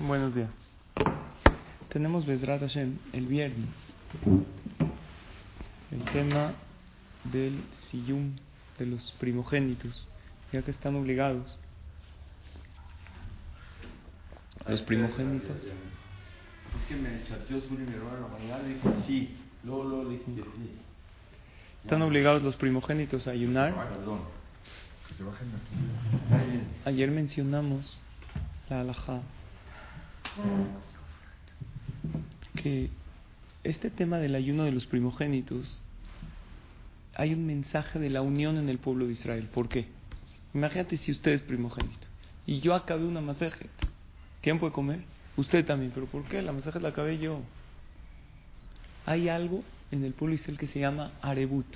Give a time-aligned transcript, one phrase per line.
[0.00, 0.50] Buenos días.
[1.88, 3.68] Tenemos Bezrat Hashem el viernes.
[5.92, 6.52] El tema
[7.22, 8.34] del siyum
[8.76, 10.08] de los primogénitos,
[10.52, 11.56] ya que están obligados.
[14.66, 15.58] Los primogénitos.
[15.58, 20.24] Es que me chateó su mi hermano la mañana, dije sí, luego, luego le dije
[20.26, 20.70] sí.
[21.84, 23.72] Están obligados los primogénitos a ayunar.
[23.72, 24.22] Perdón.
[26.84, 28.00] Ayer mencionamos
[28.68, 29.22] la halajá
[32.56, 32.90] que
[33.62, 35.80] este tema del ayuno de los primogénitos
[37.14, 39.48] hay un mensaje de la unión en el pueblo de Israel.
[39.52, 39.86] ¿Por qué?
[40.52, 42.06] Imagínate si usted es primogénito
[42.46, 43.70] y yo acabé una masajet.
[44.40, 45.00] ¿Quién puede comer?
[45.36, 45.92] Usted también.
[45.94, 46.42] ¿Pero por qué?
[46.42, 47.40] La masajet la acabé yo.
[49.06, 51.66] Hay algo en el pueblo de Israel que se llama Arebut,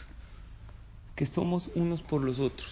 [1.15, 2.69] que somos unos por los otros.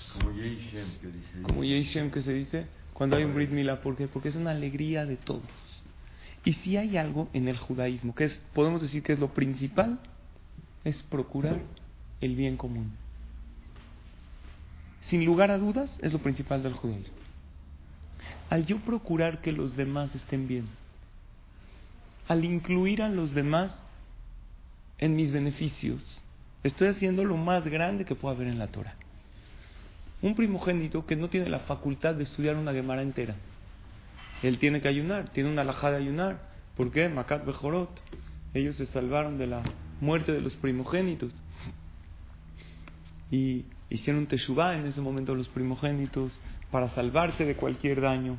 [1.42, 2.10] Como dice.
[2.10, 2.66] Que se dice
[2.96, 3.82] cuando hay un Brit Milá.
[3.82, 4.08] ¿Por qué?
[4.08, 5.42] Porque es una alegría de todos.
[6.46, 10.00] Y si hay algo en el judaísmo que es, podemos decir que es lo principal,
[10.82, 11.60] es procurar
[12.22, 12.92] el bien común.
[15.02, 17.16] Sin lugar a dudas, es lo principal del judaísmo.
[18.48, 20.66] Al yo procurar que los demás estén bien,
[22.28, 23.78] al incluir a los demás
[24.98, 26.22] en mis beneficios,
[26.62, 28.96] estoy haciendo lo más grande que pueda haber en la Torah.
[30.22, 33.36] Un primogénito que no tiene la facultad de estudiar una Gemara entera,
[34.42, 36.40] él tiene que ayunar, tiene una alajá de ayunar.
[36.76, 37.08] ¿Por qué?
[37.08, 37.90] Makat Bejorot.
[38.54, 39.62] Ellos se salvaron de la
[40.00, 41.34] muerte de los primogénitos.
[43.30, 46.38] Y hicieron teshuvah en ese momento los primogénitos
[46.70, 48.36] para salvarse de cualquier daño.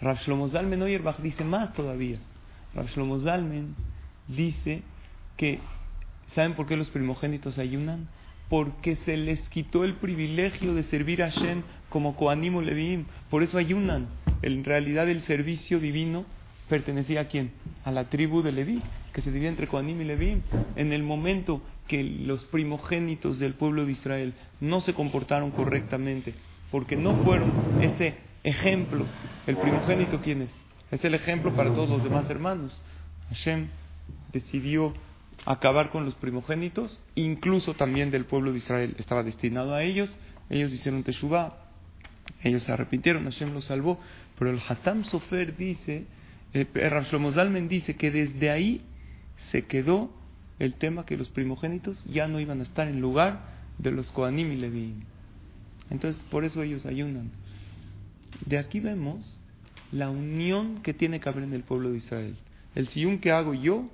[0.00, 2.18] Rav Shlomo Zalmen Oyerbach dice más todavía.
[2.74, 3.74] Rav Shlomo Zalmen
[4.26, 4.82] dice
[5.36, 5.60] que,
[6.34, 8.08] ¿saben por qué los primogénitos ayunan?
[8.48, 13.04] Porque se les quitó el privilegio de servir a Hashem como Koanim o Levim.
[13.30, 14.08] Por eso ayunan.
[14.42, 16.24] En realidad el servicio divino
[16.68, 17.52] pertenecía a quién?
[17.84, 18.80] A la tribu de Leví,
[19.12, 20.42] que se dividía entre Koanim y Levim.
[20.76, 26.34] En el momento que los primogénitos del pueblo de Israel no se comportaron correctamente,
[26.70, 29.06] porque no fueron ese ejemplo,
[29.46, 30.50] el primogénito quién es?
[30.90, 32.80] Es el ejemplo para todos los demás hermanos.
[33.28, 33.68] Hashem
[34.32, 34.94] decidió
[35.44, 38.94] acabar con los primogénitos, incluso también del pueblo de Israel.
[38.98, 40.10] Estaba destinado a ellos,
[40.50, 41.54] ellos hicieron Teshuvah,
[42.42, 43.98] ellos se arrepintieron, Hashem los salvó.
[44.38, 46.06] Pero el Hatam Sofer dice,
[46.52, 48.82] el dice que desde ahí
[49.50, 50.10] se quedó
[50.58, 54.52] el tema que los primogénitos ya no iban a estar en lugar de los Koanim
[54.52, 54.94] y.
[55.90, 57.30] Entonces, por eso ellos ayunan.
[58.44, 59.38] De aquí vemos
[59.90, 62.36] la unión que tiene que haber en el pueblo de Israel.
[62.74, 63.88] El siyum que hago yo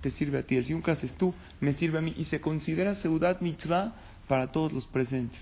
[0.00, 0.56] te sirve a ti.
[0.56, 2.14] El que haces tú me sirve a mí.
[2.16, 3.94] Y se considera Seudat Mitzvah
[4.28, 5.40] para todos los presentes.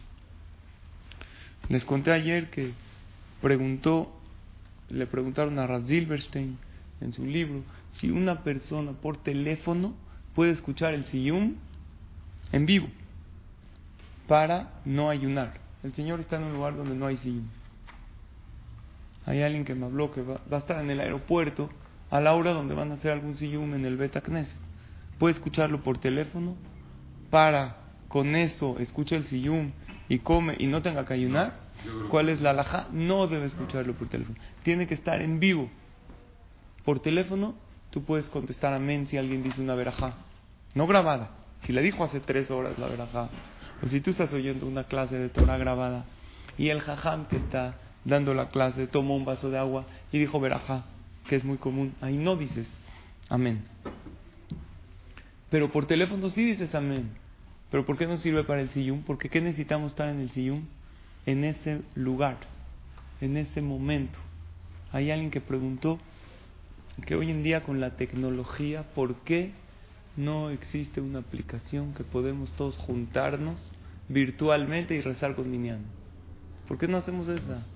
[1.68, 2.72] Les conté ayer que
[3.40, 4.12] preguntó,
[4.90, 6.58] le preguntaron a Raz Silverstein
[7.00, 9.94] en su libro si una persona por teléfono
[10.34, 11.54] puede escuchar el siyum
[12.52, 12.88] en vivo
[14.26, 15.60] para no ayunar.
[15.82, 17.46] El Señor está en un lugar donde no hay siyum.
[19.26, 21.70] Hay alguien que me habló que va, va a estar en el aeropuerto
[22.14, 24.56] a la hora donde van a hacer algún sillum en el Beta Knesset.
[25.18, 26.54] Puede escucharlo por teléfono
[27.28, 29.72] para con eso escucha el sillum
[30.08, 31.54] y come y no tenga que ayunar.
[32.10, 32.86] ¿Cuál es la alhaja?
[32.92, 34.38] No debe escucharlo por teléfono.
[34.62, 35.68] Tiene que estar en vivo.
[36.84, 37.56] Por teléfono
[37.90, 40.14] tú puedes contestar amén si alguien dice una verajá.
[40.76, 41.30] No grabada.
[41.66, 43.28] Si le dijo hace tres horas la verajá.
[43.82, 46.04] O si tú estás oyendo una clase de Torah grabada
[46.56, 47.74] y el jajam que está
[48.04, 50.84] dando la clase tomó un vaso de agua y dijo verajá
[51.28, 52.66] que es muy común, ahí no dices
[53.28, 53.64] amén.
[55.50, 57.10] Pero por teléfono sí dices amén.
[57.70, 59.02] Pero ¿por qué no sirve para el sillum?
[59.02, 60.62] Porque ¿qué necesitamos estar en el sillum?
[61.26, 62.36] En ese lugar,
[63.20, 64.18] en ese momento.
[64.92, 65.98] Hay alguien que preguntó
[67.06, 69.52] que hoy en día con la tecnología, ¿por qué
[70.16, 73.60] no existe una aplicación que podemos todos juntarnos
[74.08, 75.84] virtualmente y rezar con Minyan?
[76.68, 77.66] ¿Por qué no hacemos esa?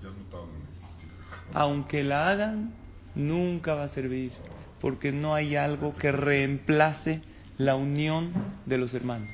[1.53, 2.73] Aunque la hagan,
[3.15, 4.31] nunca va a servir,
[4.79, 7.21] porque no hay algo que reemplace
[7.57, 8.31] la unión
[8.65, 9.31] de los hermanos.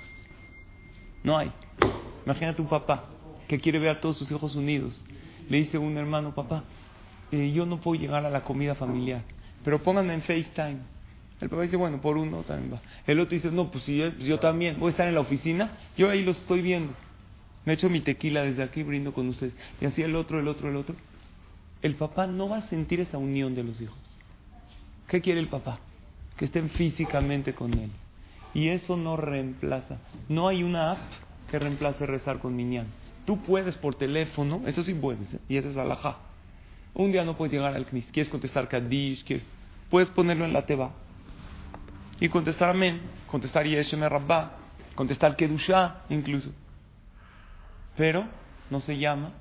[1.23, 1.51] No hay.
[2.25, 3.05] Imagínate un papá
[3.47, 5.03] que quiere ver a todos sus hijos unidos
[5.49, 6.63] Le dice un hermano, papá,
[7.31, 9.21] eh, yo no puedo llegar a la comida familiar,
[9.63, 10.79] pero pónganme en FaceTime.
[11.39, 12.81] El papá dice, bueno, por uno también va.
[13.05, 15.77] El otro dice, no, pues si yo, yo también voy a estar en la oficina,
[15.97, 16.93] yo ahí los estoy viendo.
[17.65, 19.53] Me echo mi tequila desde aquí, brindo con ustedes.
[19.81, 20.95] Y así el otro, el otro, el otro.
[21.81, 23.97] El papá no va a sentir esa unión de los hijos.
[25.07, 25.79] ¿Qué quiere el papá?
[26.37, 27.91] Que estén físicamente con él.
[28.53, 29.97] Y eso no reemplaza.
[30.29, 30.99] No hay una app
[31.49, 32.87] que reemplace rezar con Minyan.
[33.25, 35.39] Tú puedes por teléfono, eso sí puedes, ¿eh?
[35.49, 36.17] y eso es alajá.
[36.93, 39.45] Un día no puedes llegar al Knis, quieres contestar Kaddish, quieres,
[39.89, 40.91] puedes ponerlo en la teba
[42.19, 44.53] y contestar Amén, contestar Yeshem Rabba,
[44.93, 46.51] contestar Kedusha incluso.
[47.97, 48.25] Pero
[48.69, 49.31] no se llama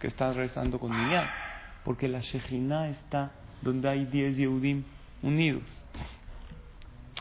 [0.00, 1.28] que estás rezando con Minyan,
[1.88, 3.30] porque la Shejina está
[3.62, 4.82] donde hay 10 Yehudim
[5.22, 5.62] unidos.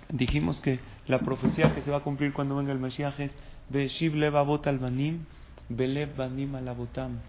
[0.10, 3.32] Dijimos que la profecía que se va a cumplir cuando venga el Mashiach es
[3.70, 5.24] Beshiv Levavot al-Banim,
[5.70, 7.20] Belev Banim al-Abotam.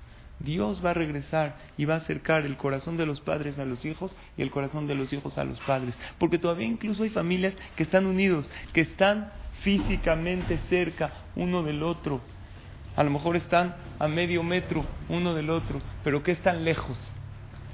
[0.40, 3.84] Dios va a regresar y va a acercar el corazón de los padres a los
[3.84, 5.96] hijos y el corazón de los hijos a los padres.
[6.18, 9.30] Porque todavía incluso hay familias que están unidos, que están
[9.60, 12.20] físicamente cerca uno del otro.
[12.96, 16.98] A lo mejor están a medio metro uno del otro, pero que están lejos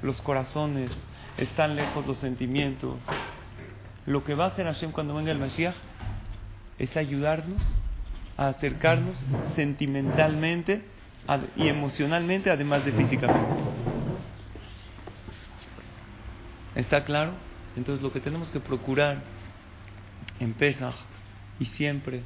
[0.04, 0.90] los corazones,
[1.38, 2.96] están lejos los sentimientos.
[4.04, 5.74] Lo que va a hacer Hashem cuando venga el Mashiach
[6.78, 7.62] es ayudarnos
[8.36, 9.24] a acercarnos
[9.56, 10.82] sentimentalmente
[11.56, 13.62] y emocionalmente, además de físicamente.
[16.74, 17.32] ¿Está claro?
[17.74, 19.22] Entonces lo que tenemos que procurar
[20.38, 20.94] en Pesach
[21.58, 22.22] y siempre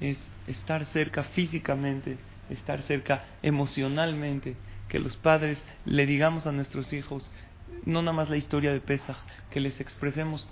[0.00, 0.18] es
[0.48, 2.18] estar cerca físicamente,
[2.50, 4.56] estar cerca emocionalmente,
[4.88, 7.28] que los padres le digamos a nuestros hijos,
[7.84, 9.16] no nada más la historia de Pesach,
[9.50, 10.48] que les expresemos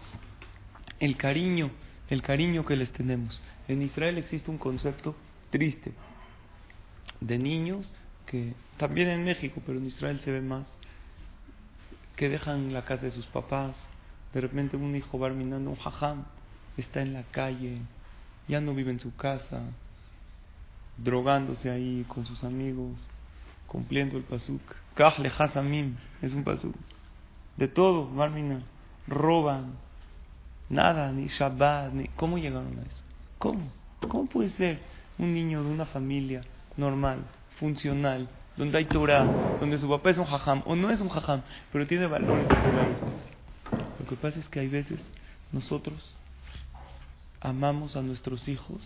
[1.00, 1.70] el cariño,
[2.08, 3.40] el cariño que les tenemos.
[3.68, 5.16] En Israel existe un concepto
[5.50, 5.92] triste
[7.20, 7.90] de niños
[8.26, 10.66] que también en México, pero en Israel se ve más,
[12.16, 13.74] que dejan la casa de sus papás,
[14.32, 16.24] de repente un hijo va mirando un jajam,
[16.76, 17.78] está en la calle,
[18.48, 19.62] ya no vive en su casa,
[20.96, 22.92] drogándose ahí con sus amigos,
[23.66, 24.60] cumpliendo el pasuk.
[24.94, 26.74] Kahle Hasamim es un pasuk.
[27.56, 28.62] De todo, Marmina,
[29.06, 29.72] roban,
[30.68, 32.08] nada, ni Shabbat, ni.
[32.08, 33.02] ¿Cómo llegaron a eso?
[33.38, 33.70] ¿Cómo?
[34.08, 34.80] ¿Cómo puede ser
[35.18, 36.42] un niño de una familia
[36.76, 37.20] normal,
[37.58, 39.24] funcional, donde hay Torah,
[39.60, 42.46] donde su papá es un jajam, o no es un jajam, pero tiene valores
[43.98, 45.00] Lo que pasa es que hay veces
[45.52, 46.14] nosotros
[47.40, 48.80] amamos a nuestros hijos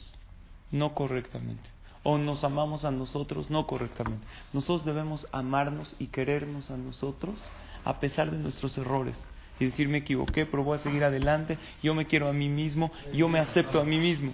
[0.70, 1.69] no correctamente,
[2.02, 4.26] o nos amamos a nosotros no correctamente.
[4.52, 7.34] Nosotros debemos amarnos y querernos a nosotros
[7.84, 9.16] a pesar de nuestros errores.
[9.60, 12.92] Y decir, me equivoqué, pero voy a seguir adelante, yo me quiero a mí mismo,
[13.12, 14.32] yo me acepto a mí mismo.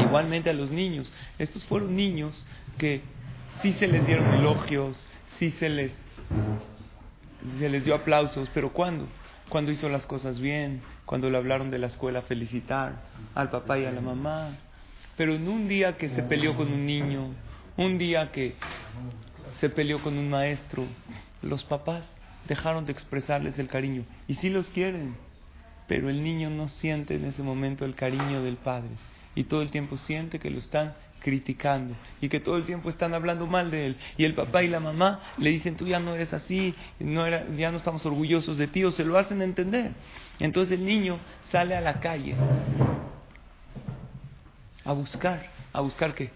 [0.00, 1.12] Igualmente a los niños.
[1.38, 2.44] Estos fueron niños
[2.78, 3.02] que
[3.62, 5.92] sí se les dieron elogios, sí se les,
[7.58, 9.06] se les dio aplausos, pero ¿cuándo?
[9.48, 13.02] Cuando hizo las cosas bien, cuando le hablaron de la escuela felicitar
[13.34, 14.58] al papá y a la mamá.
[15.18, 17.34] Pero en un día que se peleó con un niño,
[17.76, 18.54] un día que
[19.58, 20.84] se peleó con un maestro,
[21.42, 22.04] los papás
[22.46, 24.04] dejaron de expresarles el cariño.
[24.28, 25.16] Y sí los quieren,
[25.88, 28.90] pero el niño no siente en ese momento el cariño del padre.
[29.34, 33.12] Y todo el tiempo siente que lo están criticando y que todo el tiempo están
[33.12, 33.96] hablando mal de él.
[34.16, 37.44] Y el papá y la mamá le dicen tú ya no eres así no era,
[37.56, 39.90] ya no estamos orgullosos de ti o se lo hacen entender.
[40.38, 41.18] Entonces el niño
[41.50, 42.36] sale a la calle
[44.88, 46.30] a buscar a buscar qué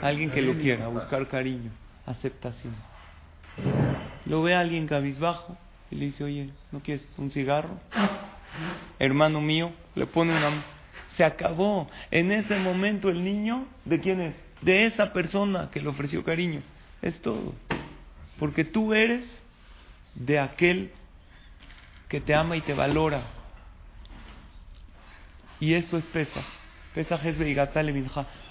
[0.00, 1.70] alguien que lo quiera a buscar cariño
[2.06, 2.74] aceptación
[4.26, 5.56] lo ve a alguien cabizbajo
[5.90, 7.78] y le dice oye no quieres un cigarro
[8.98, 10.64] hermano mío le pone una
[11.16, 11.88] se acabó.
[12.10, 14.34] En ese momento el niño, ¿de quién es?
[14.62, 16.62] De esa persona que le ofreció cariño.
[17.02, 17.54] Es todo.
[18.38, 19.24] Porque tú eres
[20.14, 20.90] de aquel
[22.08, 23.22] que te ama y te valora.
[25.60, 26.44] Y eso es Pesach.
[26.94, 27.36] Pesach es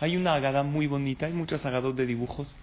[0.01, 2.57] Hay una agada muy bonita, hay muchos agados de dibujos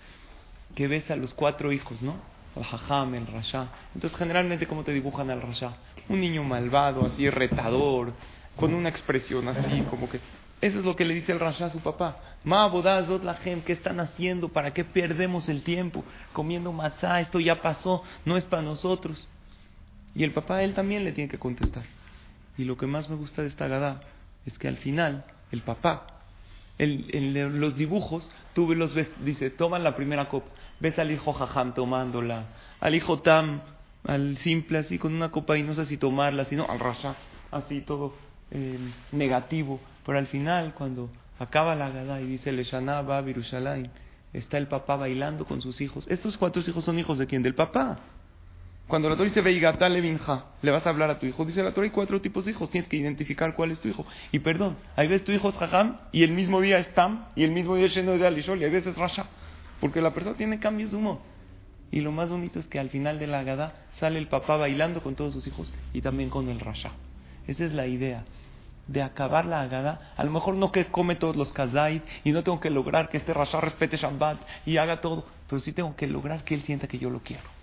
[0.74, 2.16] que ves a los cuatro hijos, ¿no?
[2.54, 3.68] El Hajam, el Rasha.
[3.94, 5.76] Entonces, generalmente, ¿cómo te dibujan al Rasha?
[6.08, 8.12] Un niño malvado, así retador,
[8.56, 10.20] con una expresión así, como que
[10.60, 12.18] eso es lo que le dice el Rasha a su papá.
[12.44, 14.50] Ma bodazot la ¿qué están haciendo?
[14.50, 17.20] ¿Para qué perdemos el tiempo comiendo matzá?
[17.20, 19.26] Esto ya pasó, no es para nosotros.
[20.14, 21.84] Y el papá, él también le tiene que contestar.
[22.58, 24.02] Y lo que más me gusta de esta gada
[24.44, 26.06] es que al final, el papá,
[26.78, 30.48] en los dibujos, tú los ves, dice, toman la primera copa.
[30.80, 32.46] Ves al hijo Jajam tomándola,
[32.80, 33.60] al hijo Tam,
[34.04, 37.16] al simple así, con una copa y no sé si tomarla, sino al Rasha,
[37.50, 38.14] así todo
[39.12, 43.22] negativo, pero al final cuando acaba la Gada y dice Leshana va
[44.32, 46.06] está el papá bailando con sus hijos.
[46.08, 47.42] Estos cuatro hijos son hijos de quién?
[47.42, 47.98] Del papá.
[48.90, 51.44] Cuando la Torah dice Veigatale Binja, le vas a hablar a tu hijo.
[51.44, 52.68] Dice la Torah hay cuatro tipos de hijos.
[52.70, 54.04] Tienes que identificar cuál es tu hijo.
[54.32, 57.44] Y perdón, hay veces tu hijo es Jajam y el mismo día es Tam y
[57.44, 59.26] el mismo día es lleno de Alishol y hay veces Rasha.
[59.80, 61.20] Porque la persona tiene cambios de humor.
[61.92, 65.04] Y lo más bonito es que al final de la Agada sale el papá bailando
[65.04, 66.90] con todos sus hijos y también con el Rasha.
[67.46, 68.24] Esa es la idea
[68.88, 70.14] de acabar la Agada.
[70.16, 73.18] A lo mejor no que come todos los kazai y no tengo que lograr que
[73.18, 76.88] este Rasha respete Shabbat y haga todo, pero sí tengo que lograr que él sienta
[76.88, 77.59] que yo lo quiero.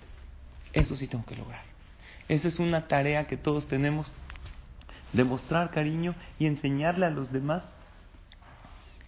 [0.77, 1.63] Eso sí tengo que lograr.
[2.29, 4.13] Esa es una tarea que todos tenemos,
[5.11, 7.63] demostrar cariño y enseñarle a los demás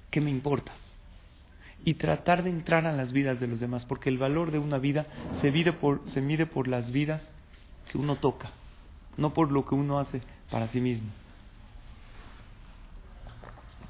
[0.10, 0.72] que me importa
[1.86, 4.80] y tratar de entrar a las vidas de los demás, porque el valor de una
[4.80, 5.06] vida
[5.42, 7.22] se mide por, se mide por las vidas
[7.92, 8.50] que uno toca,
[9.16, 11.10] no por lo que uno hace para sí mismo.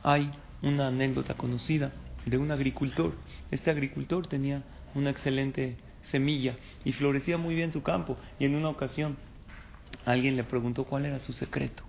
[0.03, 0.31] Hay
[0.61, 1.93] una anécdota conocida
[2.25, 3.15] de un agricultor.
[3.51, 4.63] Este agricultor tenía
[4.95, 5.77] una excelente
[6.09, 8.17] semilla y florecía muy bien su campo.
[8.39, 9.17] Y en una ocasión
[10.05, 11.83] alguien le preguntó cuál era su secreto.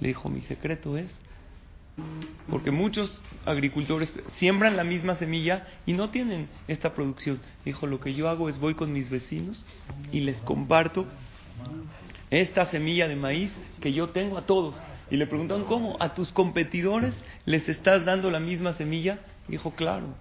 [0.00, 1.14] Le dijo, mi secreto es
[2.48, 7.40] porque muchos agricultores siembran la misma semilla y no tienen esta producción.
[7.64, 9.66] Dijo, lo que yo hago es voy con mis vecinos
[10.12, 11.06] y les comparto
[12.30, 14.74] esta semilla de maíz que yo tengo a todos.
[15.10, 15.96] Y le preguntan, ¿cómo?
[16.00, 17.14] ¿A tus competidores
[17.46, 19.18] les estás dando la misma semilla?
[19.48, 20.14] Dijo, claro,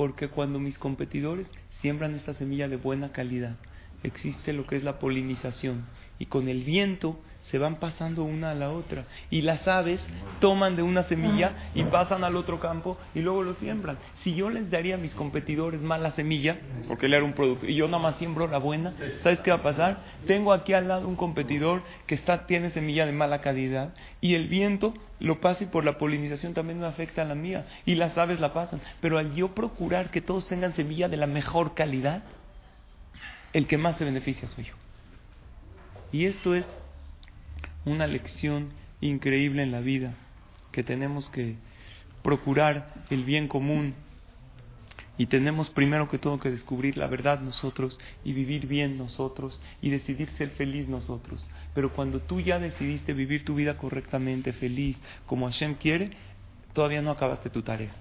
[0.00, 1.46] porque cuando mis competidores
[1.82, 3.58] siembran esta semilla de buena calidad,
[4.02, 5.84] existe lo que es la polinización.
[6.18, 9.04] Y con el viento se van pasando una a la otra.
[9.28, 10.00] Y las aves
[10.40, 13.98] toman de una semilla y pasan al otro campo y luego lo siembran.
[14.22, 17.74] Si yo les daría a mis competidores mala semilla, porque él era un producto, y
[17.74, 19.98] yo nada más siembro la buena, ¿sabes qué va a pasar?
[20.26, 24.48] Tengo aquí al lado un competidor que está, tiene semilla de mala calidad y el
[24.48, 28.16] viento lo pasa y por la polinización también me afecta a la mía y las
[28.16, 28.80] aves la pasan.
[29.00, 32.22] Pero al yo procurar que todos tengan semilla de la mejor calidad,
[33.52, 34.74] el que más se beneficia soy yo.
[36.12, 36.64] Y esto es
[37.84, 38.70] una lección
[39.00, 40.14] increíble en la vida,
[40.72, 41.56] que tenemos que
[42.22, 43.94] procurar el bien común
[45.16, 49.90] y tenemos primero que todo que descubrir la verdad nosotros y vivir bien nosotros y
[49.90, 51.46] decidir ser feliz nosotros.
[51.74, 56.12] Pero cuando tú ya decidiste vivir tu vida correctamente, feliz, como Hashem quiere,
[56.72, 57.94] todavía no acabaste tu tarea.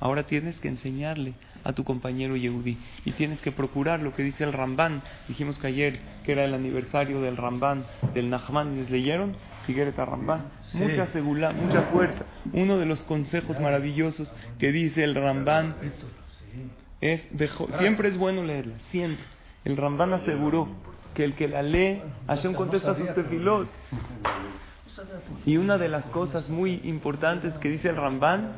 [0.00, 4.44] Ahora tienes que enseñarle a tu compañero Yehudi y tienes que procurar lo que dice
[4.44, 5.02] el Ramban.
[5.28, 9.36] Dijimos que ayer que era el aniversario del Ramban, del Nahman, ¿les leyeron?
[9.66, 10.46] Figueres Ramban.
[10.74, 12.24] Mucha seguridad, mucha fuerza.
[12.52, 15.74] Uno de los consejos maravillosos que dice el Ramban
[17.02, 17.20] es,
[17.78, 19.24] siempre es bueno leerla, siempre.
[19.64, 20.68] El Ramban aseguró
[21.14, 23.68] que el que la lee, Hashem contesta sus tefilot.
[25.46, 28.52] Y una de las cosas muy importantes que dice el Ramban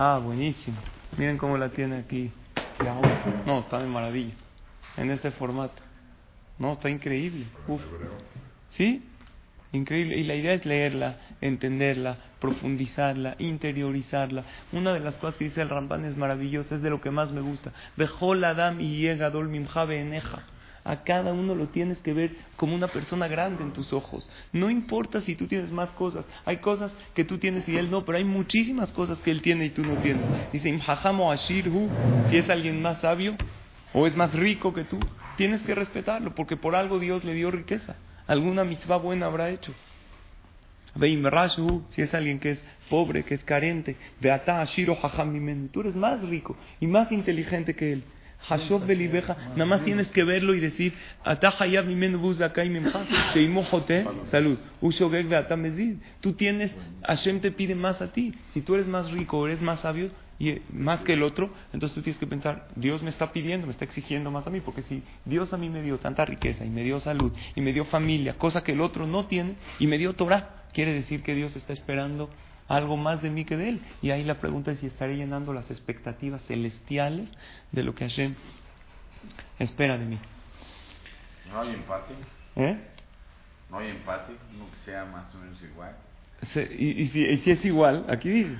[0.00, 0.76] Ah, buenísimo.
[1.16, 2.30] Miren cómo la tiene aquí.
[3.44, 4.32] No, está de maravilla.
[4.96, 5.82] En este formato.
[6.56, 7.46] No, está increíble.
[7.66, 7.82] Uf.
[8.70, 9.02] ¿Sí?
[9.72, 10.16] Increíble.
[10.16, 14.44] Y la idea es leerla, entenderla, profundizarla, interiorizarla.
[14.70, 17.32] Una de las cosas que dice el Ramban es maravillosa, es de lo que más
[17.32, 17.72] me gusta.
[17.96, 20.44] Bejol Adam y Yegadol Mimjabe Eneja.
[20.88, 24.30] A cada uno lo tienes que ver como una persona grande en tus ojos.
[24.54, 26.24] No importa si tú tienes más cosas.
[26.46, 29.66] Hay cosas que tú tienes y él no, pero hay muchísimas cosas que él tiene
[29.66, 30.24] y tú no tienes.
[30.50, 31.90] Dice, Imhajamo Ashirhu,
[32.30, 33.36] si es alguien más sabio
[33.92, 34.98] o es más rico que tú,
[35.36, 37.96] tienes que respetarlo, porque por algo Dios le dio riqueza.
[38.26, 39.74] Alguna mitzvah buena habrá hecho.
[41.90, 44.96] Si es alguien que es pobre, que es carente, Beata Ashiro
[45.70, 48.04] tú eres más rico y más inteligente que él.
[48.40, 50.94] Hashov Belibeja, nada más tienes que verlo y decir,
[54.30, 54.58] salud,
[56.20, 56.74] Tú tienes,
[57.06, 58.34] Hashem te pide más a ti.
[58.54, 62.02] Si tú eres más rico, eres más sabio, y más que el otro, entonces tú
[62.02, 65.02] tienes que pensar, Dios me está pidiendo, me está exigiendo más a mí, porque si
[65.24, 68.34] Dios a mí me dio tanta riqueza y me dio salud y me dio familia,
[68.34, 71.72] cosa que el otro no tiene, y me dio Torah, quiere decir que Dios está
[71.72, 72.30] esperando
[72.68, 73.80] algo más de mí que de él.
[74.02, 77.28] Y ahí la pregunta es si estaré llenando las expectativas celestiales
[77.72, 78.34] de lo que Hashem
[79.58, 80.18] espera de mí.
[81.50, 82.14] No hay empate.
[82.56, 82.78] ¿Eh?
[83.70, 85.96] No hay empate, no que sea más o menos igual.
[86.78, 88.56] y, si, y si es igual, aquí dice,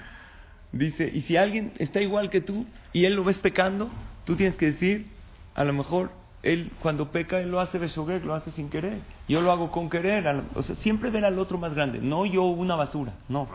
[0.72, 3.90] dice, y si alguien está igual que tú y él lo ves pecando,
[4.24, 5.06] tú tienes que decir,
[5.54, 6.10] a lo mejor
[6.42, 9.00] él cuando peca, él lo hace besoguer, lo hace sin querer.
[9.28, 10.24] Yo lo hago con querer.
[10.54, 13.48] O sea, siempre ver al otro más grande, no yo una basura, no.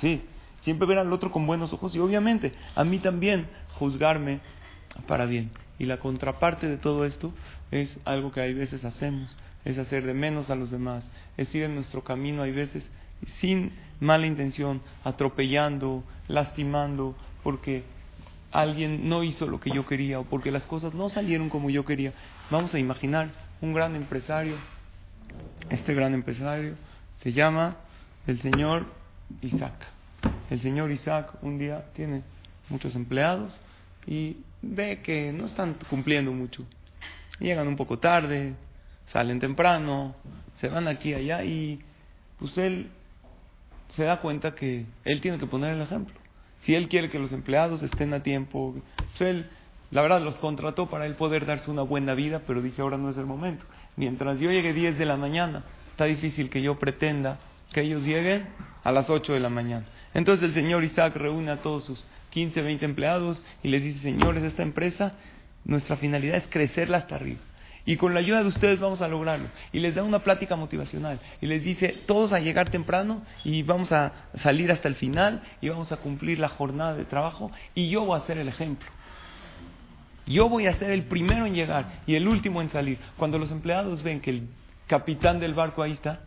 [0.00, 0.22] Sí,
[0.62, 4.40] siempre ver al otro con buenos ojos y obviamente a mí también juzgarme
[5.06, 5.50] para bien.
[5.78, 7.32] Y la contraparte de todo esto
[7.70, 11.04] es algo que hay veces hacemos, es hacer de menos a los demás,
[11.36, 12.88] es ir en nuestro camino, hay veces
[13.40, 17.84] sin mala intención, atropellando, lastimando, porque
[18.54, 21.84] alguien no hizo lo que yo quería o porque las cosas no salieron como yo
[21.84, 22.12] quería.
[22.50, 23.30] Vamos a imaginar
[23.60, 24.54] un gran empresario.
[25.70, 26.76] Este gran empresario
[27.16, 27.76] se llama
[28.28, 28.86] el señor
[29.42, 29.74] Isaac.
[30.50, 32.22] El señor Isaac un día tiene
[32.68, 33.52] muchos empleados
[34.06, 36.64] y ve que no están cumpliendo mucho.
[37.40, 38.54] Llegan un poco tarde,
[39.08, 40.14] salen temprano,
[40.60, 41.80] se van aquí y allá y
[42.38, 42.88] pues él
[43.96, 46.23] se da cuenta que él tiene que poner el ejemplo.
[46.64, 49.46] Si él quiere que los empleados estén a tiempo, pues él,
[49.90, 53.10] la verdad, los contrató para él poder darse una buena vida, pero dice ahora no
[53.10, 53.64] es el momento.
[53.96, 57.38] Mientras yo llegue 10 de la mañana, está difícil que yo pretenda
[57.72, 58.46] que ellos lleguen
[58.82, 59.86] a las 8 de la mañana.
[60.14, 64.42] Entonces el señor Isaac reúne a todos sus 15, 20 empleados y les dice, señores,
[64.42, 65.14] esta empresa,
[65.64, 67.40] nuestra finalidad es crecerla hasta arriba.
[67.86, 69.48] Y con la ayuda de ustedes vamos a lograrlo.
[69.72, 71.20] Y les da una plática motivacional.
[71.40, 74.12] Y les dice, todos a llegar temprano y vamos a
[74.42, 77.50] salir hasta el final y vamos a cumplir la jornada de trabajo.
[77.74, 78.88] Y yo voy a ser el ejemplo.
[80.26, 82.98] Yo voy a ser el primero en llegar y el último en salir.
[83.18, 84.48] Cuando los empleados ven que el
[84.86, 86.20] capitán del barco ahí está,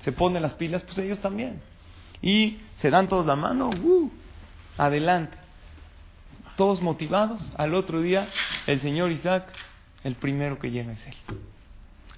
[0.00, 1.60] se pone las pilas, pues ellos también.
[2.22, 4.10] Y se dan todos la mano, ¡uh!
[4.78, 5.36] adelante.
[6.56, 7.42] Todos motivados.
[7.56, 8.28] Al otro día,
[8.68, 9.48] el señor Isaac
[10.04, 11.14] el primero que llega es él.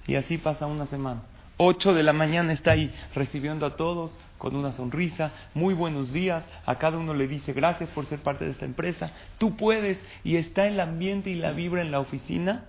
[0.07, 1.21] Y así pasa una semana.
[1.57, 6.45] Ocho de la mañana está ahí recibiendo a todos con una sonrisa, muy buenos días,
[6.65, 10.37] a cada uno le dice gracias por ser parte de esta empresa, tú puedes y
[10.37, 12.63] está el ambiente y la vibra en la oficina,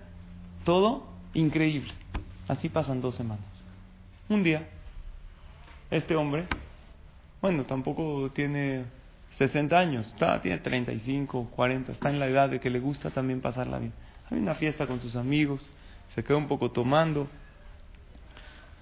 [0.64, 1.92] todo increíble.
[2.48, 3.44] Así pasan dos semanas.
[4.28, 4.68] Un día,
[5.92, 6.46] este hombre,
[7.40, 8.84] bueno, tampoco tiene
[9.38, 13.40] 60 años, está, tiene 35, 40, está en la edad de que le gusta también
[13.40, 13.92] pasarla bien.
[14.30, 15.68] Hay una fiesta con sus amigos,
[16.14, 17.28] se quedó un poco tomando.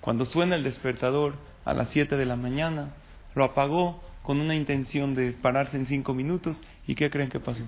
[0.00, 2.90] Cuando suena el despertador a las 7 de la mañana,
[3.34, 6.60] lo apagó con una intención de pararse en 5 minutos.
[6.86, 7.62] ¿Y qué creen que pasó?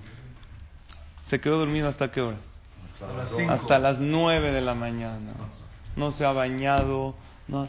[1.29, 2.37] Se quedó dormido hasta qué hora?
[3.49, 5.33] Hasta las, 9 de la mañana.
[5.95, 7.15] No se ha bañado.
[7.47, 7.67] No.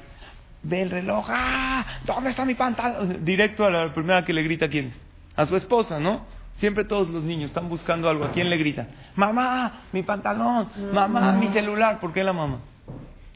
[0.63, 1.27] Ve el reloj.
[1.29, 1.85] ¡Ah!
[2.05, 3.25] ¿Dónde está mi pantalón?
[3.25, 4.95] Directo a la primera que le grita quién es.
[5.37, 6.27] A su esposa, ¿no?
[6.57, 8.25] Siempre todos los niños están buscando algo.
[8.25, 8.89] ¿A quién le gritan?
[9.17, 10.69] Mamá, mi pantalón.
[10.93, 11.99] Mamá, mi celular.
[11.99, 12.61] ¿Por qué la mamá?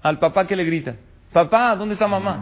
[0.03, 0.95] Al papá que le grita.
[1.33, 2.39] Papá, ¿dónde está mamá?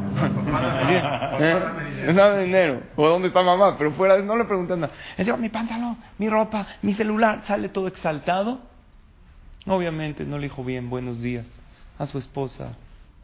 [0.88, 2.12] ¿Eh?
[2.12, 2.82] de enero.
[2.96, 3.76] ¿O dónde está mamá?
[3.78, 4.92] Pero fuera no le preguntan nada.
[5.18, 7.42] Digo, mi pantalón, mi ropa, mi celular.
[7.46, 8.60] Sale todo exaltado.
[9.66, 11.46] Obviamente no le dijo bien buenos días
[11.98, 12.76] a su esposa,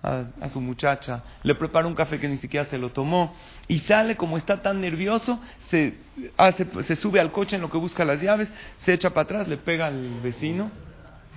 [0.03, 3.35] a, su muchacha, le prepara un café que ni siquiera se lo tomó
[3.69, 5.95] y sale como está tan nervioso, se,
[6.37, 8.49] hace, se sube al coche en lo que busca las llaves,
[8.85, 10.71] se echa para atrás, le pega al vecino,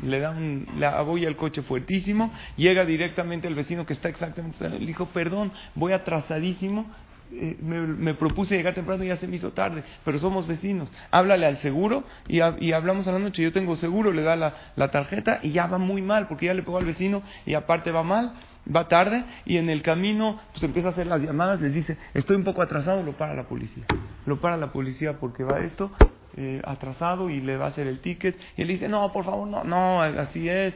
[0.01, 4.69] le da un, le aboya el coche fuertísimo, llega directamente al vecino que está exactamente,
[4.69, 6.89] le dijo, perdón, voy atrasadísimo,
[7.35, 10.87] eh, me, propuse llegar temprano y ya se me hizo tarde, pero somos vecinos.
[11.09, 13.41] Háblale al seguro y, hablamos a la noche.
[13.41, 16.53] Yo tengo seguro, le da la, la, tarjeta y ya va muy mal porque ya
[16.53, 18.33] le pegó al vecino y aparte va mal
[18.73, 22.35] va tarde y en el camino pues empieza a hacer las llamadas, les dice, estoy
[22.35, 23.85] un poco atrasado, lo para la policía.
[24.25, 25.91] Lo para la policía porque va esto
[26.35, 28.35] eh, atrasado y le va a hacer el ticket.
[28.57, 30.73] Y él dice, no, por favor, no, no, así es,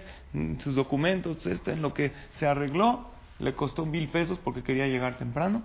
[0.60, 5.18] sus documentos, esto en lo que se arregló, le costó mil pesos porque quería llegar
[5.18, 5.64] temprano.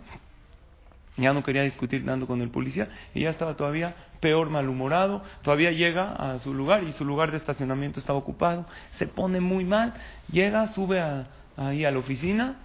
[1.18, 5.22] Ya no quería discutir tanto con el policía y ya estaba todavía peor malhumorado.
[5.42, 8.64] Todavía llega a su lugar y su lugar de estacionamiento estaba ocupado.
[8.96, 9.92] Se pone muy mal,
[10.30, 11.26] llega, sube a,
[11.56, 12.56] ahí a la oficina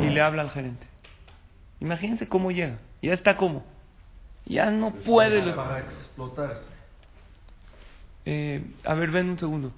[0.00, 0.86] y le habla al gerente.
[1.80, 2.78] Imagínense cómo llega.
[3.02, 3.64] Ya está como.
[4.46, 5.52] Ya no puede.
[5.52, 6.64] Para explotarse.
[8.24, 9.72] Eh, a ver, ven un segundo.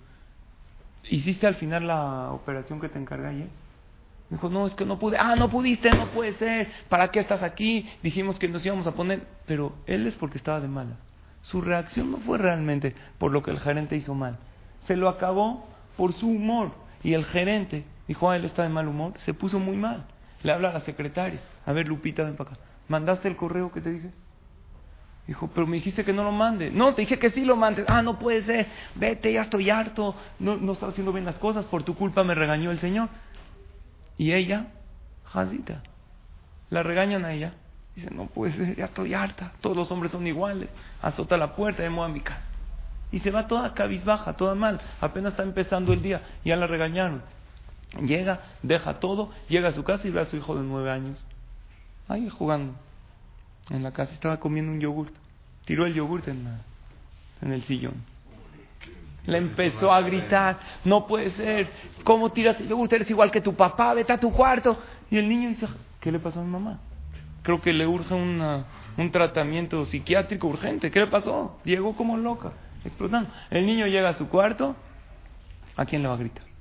[1.05, 3.49] ¿Hiciste al final la operación que te encargué ayer?
[4.31, 5.19] dijo, no, es que no pude.
[5.19, 6.69] Ah, no pudiste, no puede ser.
[6.89, 7.89] ¿Para qué estás aquí?
[8.03, 9.27] Dijimos que nos íbamos a poner.
[9.47, 10.97] Pero él es porque estaba de mala.
[11.43, 14.39] Su reacción no fue realmente por lo que el gerente hizo mal.
[14.87, 16.73] Se lo acabó por su humor.
[17.05, 19.15] Y el gerente Dijo, ah, él está de mal humor.
[19.25, 20.05] Se puso muy mal.
[20.43, 21.41] Le habla a la secretaria.
[21.65, 22.61] A ver, Lupita, ven para acá.
[22.88, 24.11] ¿Mandaste el correo que te dije?
[25.27, 26.71] Dijo, pero me dijiste que no lo mande.
[26.71, 27.85] No, te dije que sí lo mandes.
[27.88, 28.67] Ah, no puede ser.
[28.97, 30.17] Vete, ya estoy harto.
[30.41, 31.65] No, no estás haciendo bien las cosas.
[31.67, 33.09] Por tu culpa me regañó el Señor.
[34.19, 34.67] Y ella,
[35.27, 35.83] jazita.
[36.71, 37.55] La regañan a ella.
[37.95, 39.53] Dice, no puede ser, ya estoy harta.
[39.61, 40.69] Todos los hombres son iguales.
[41.01, 42.43] Azota la puerta me a mi casa.
[43.12, 44.81] Y se va toda cabizbaja, toda mal.
[45.01, 46.23] Apenas está empezando el día.
[46.45, 47.23] Ya la regañaron.
[48.00, 51.26] Llega, deja todo, llega a su casa y ve a su hijo de nueve años
[52.09, 52.74] ahí jugando
[53.70, 54.12] en la casa.
[54.12, 55.14] Estaba comiendo un yogurt.
[55.64, 56.46] Tiró el yogurt en,
[57.40, 57.94] en el sillón.
[59.26, 61.70] Le empezó a gritar, no puede ser,
[62.02, 62.92] ¿cómo tiras el yogurt?
[62.92, 64.78] Eres igual que tu papá, vete a tu cuarto.
[65.11, 65.68] Y el niño dice,
[66.00, 66.81] ¿qué le pasó a mi mamá?
[67.42, 68.64] Creo que le urge una,
[68.96, 70.90] un tratamiento psiquiátrico urgente.
[70.90, 71.61] ¿Qué le pasó?
[71.64, 72.52] Llegó como loca,
[72.85, 73.31] explotando.
[73.50, 74.74] El niño llega a su cuarto,
[75.76, 76.52] ¿a quién le va a gritar?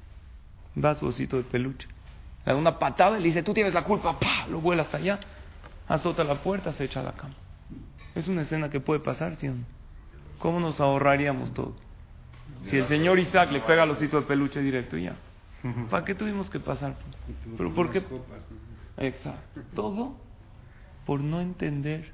[0.77, 1.87] Va su osito de peluche.
[2.45, 4.47] Le da una patada y le dice, tú tienes la culpa, ¡Pah!
[4.47, 5.19] lo vuela hasta allá,
[5.87, 7.35] azota la puerta, se echa a la cama.
[8.15, 9.49] Es una escena que puede pasar, ¿sí?
[10.39, 11.75] ¿Cómo nos ahorraríamos todo?
[12.65, 15.15] Si el señor Isaac le pega al osito de peluche directo y ya.
[15.89, 16.95] ¿Para qué tuvimos que pasar?
[17.57, 18.03] ¿Pero por qué?
[18.97, 19.61] Exacto.
[19.75, 20.15] Todo
[21.05, 22.11] por no entender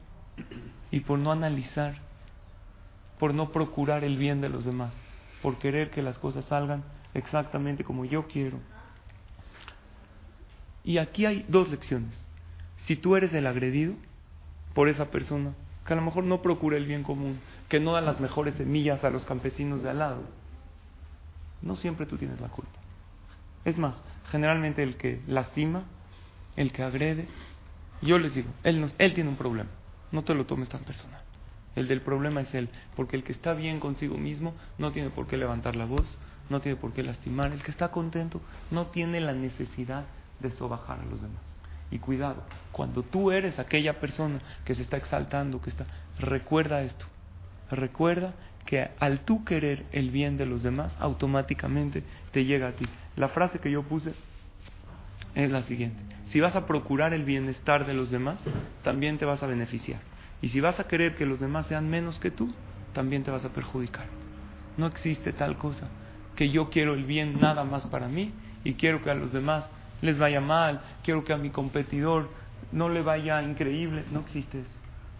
[0.91, 1.95] y por no analizar,
[3.19, 4.93] por no procurar el bien de los demás,
[5.41, 6.83] por querer que las cosas salgan
[7.17, 8.59] exactamente como yo quiero.
[10.83, 12.13] Y aquí hay dos lecciones.
[12.85, 13.93] Si tú eres el agredido
[14.73, 15.53] por esa persona,
[15.85, 19.03] que a lo mejor no procura el bien común, que no da las mejores semillas
[19.03, 20.23] a los campesinos de al lado,
[21.61, 22.79] no siempre tú tienes la culpa.
[23.65, 23.95] Es más,
[24.29, 25.83] generalmente el que lastima,
[26.55, 27.27] el que agrede,
[28.01, 29.69] yo les digo, él, él tiene un problema,
[30.11, 31.21] no te lo tomes tan personal.
[31.75, 35.27] El del problema es él, porque el que está bien consigo mismo no tiene por
[35.27, 36.07] qué levantar la voz,
[36.49, 37.51] no tiene por qué lastimar.
[37.51, 40.05] El que está contento no tiene la necesidad
[40.39, 41.41] de sobajar a los demás.
[41.89, 45.85] Y cuidado, cuando tú eres aquella persona que se está exaltando, que está,
[46.19, 47.05] recuerda esto.
[47.71, 48.33] Recuerda
[48.65, 52.85] que al tú querer el bien de los demás, automáticamente te llega a ti.
[53.15, 54.13] La frase que yo puse
[55.35, 56.01] es la siguiente.
[56.31, 58.41] Si vas a procurar el bienestar de los demás,
[58.83, 60.01] también te vas a beneficiar.
[60.41, 62.53] Y si vas a querer que los demás sean menos que tú,
[62.93, 64.05] también te vas a perjudicar.
[64.75, 65.87] No existe tal cosa
[66.37, 68.31] que yo quiero el bien nada más para mí
[68.63, 69.65] y quiero que a los demás
[70.01, 72.29] les vaya mal, quiero que a mi competidor
[72.71, 74.03] no le vaya increíble.
[74.11, 74.69] No existe eso.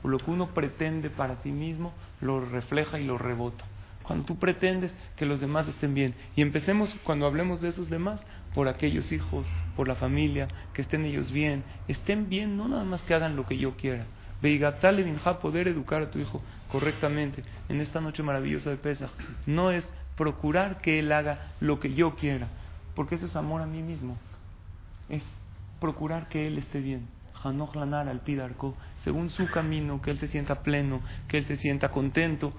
[0.08, 3.66] Lo que uno pretende para sí mismo lo refleja y lo rebota.
[4.04, 6.14] Cuando tú pretendes que los demás estén bien.
[6.36, 8.22] Y empecemos, cuando hablemos de esos demás,
[8.54, 11.64] por aquellos hijos, por la familia, que estén ellos bien.
[11.88, 14.06] Estén bien, no nada más que hagan lo que yo quiera.
[14.42, 19.10] Veigatale vinja poder educar a tu hijo correctamente en esta noche maravillosa de Pesach.
[19.48, 19.84] No es
[20.18, 22.48] procurar que él haga lo que yo quiera,
[22.96, 24.18] porque eso es amor a mí mismo.
[25.08, 25.24] Es
[25.80, 27.08] procurar que él esté bien.
[27.44, 31.56] Hanoch Lanar al Pidarco, según su camino, que él se sienta pleno, que él se
[31.58, 32.52] sienta contento,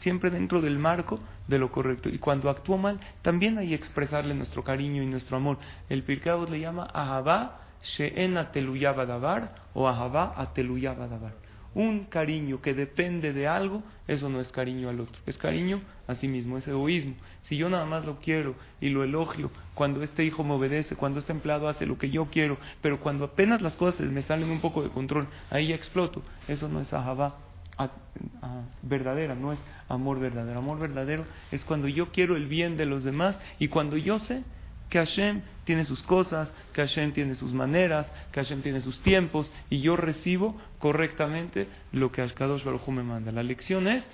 [0.00, 2.08] siempre dentro del marco de lo correcto.
[2.08, 5.58] Y cuando actúa mal, también hay que expresarle nuestro cariño y nuestro amor.
[5.88, 11.45] El Pirkei le llama Ahabá She'en Dabar o Ahabá Dabar
[11.76, 16.14] un cariño que depende de algo, eso no es cariño al otro, es cariño a
[16.14, 17.14] sí mismo, es egoísmo.
[17.42, 21.20] Si yo nada más lo quiero y lo elogio, cuando este hijo me obedece, cuando
[21.20, 24.62] este empleado hace lo que yo quiero, pero cuando apenas las cosas me salen un
[24.62, 27.36] poco de control, ahí ya exploto, eso no es ahabá
[28.80, 29.58] verdadera, no es
[29.90, 30.58] amor verdadero.
[30.58, 34.44] Amor verdadero es cuando yo quiero el bien de los demás y cuando yo sé
[34.88, 39.50] que Hashem tiene sus cosas, que Hashem tiene sus maneras, que Hashem tiene sus tiempos
[39.68, 43.32] y yo recibo correctamente lo que Ashkadosh Baruj me manda.
[43.32, 44.04] La lección es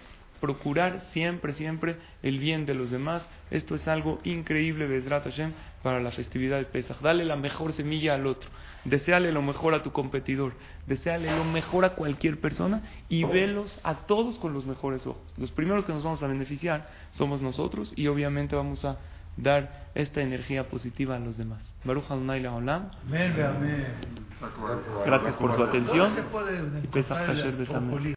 [0.40, 3.24] procurar siempre, siempre el bien de los demás.
[3.50, 5.52] Esto es algo increíble, Bezrat Hashem,
[5.85, 7.00] para la festividad de Pesach.
[7.00, 8.50] Dale la mejor semilla al otro.
[8.85, 10.54] Deseale lo mejor a tu competidor.
[10.87, 15.22] Deseale lo mejor a cualquier persona y velos a todos con los mejores ojos.
[15.37, 18.98] Los primeros que nos vamos a beneficiar somos nosotros y obviamente vamos a
[19.37, 21.61] dar esta energía positiva a los demás.
[21.85, 22.90] Baruch Adonai Olam.
[25.05, 26.11] Gracias por su atención.